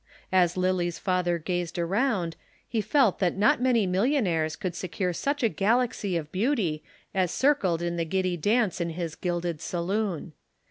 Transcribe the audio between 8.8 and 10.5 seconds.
in his gilded saloon.